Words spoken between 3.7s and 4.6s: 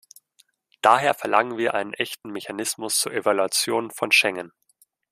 von Schengen.